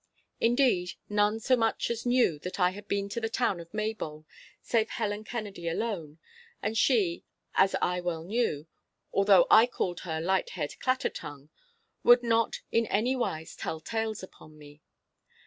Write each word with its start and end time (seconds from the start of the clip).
Indeed, 0.39 0.93
none 1.09 1.39
so 1.39 1.55
much 1.55 1.91
as 1.91 2.07
knew 2.07 2.39
that 2.39 2.59
I 2.59 2.71
had 2.71 2.87
been 2.87 3.07
to 3.09 3.21
the 3.21 3.29
town 3.29 3.59
of 3.59 3.71
Maybole 3.71 4.25
save 4.59 4.89
Helen 4.89 5.23
Kennedy 5.23 5.67
alone; 5.69 6.17
and 6.59 6.75
she, 6.75 7.23
as 7.53 7.75
I 7.83 8.01
well 8.01 8.23
knew 8.23 8.65
(although 9.13 9.45
I 9.51 9.67
called 9.67 9.99
her 9.99 10.19
Light 10.19 10.49
head 10.57 10.73
Clattertongue), 10.79 11.49
would 12.03 12.23
not 12.23 12.61
in 12.71 12.87
any 12.87 13.15
wise 13.15 13.55
tell 13.55 13.79
tales 13.79 14.23
upon 14.23 14.57
me. 14.57 14.81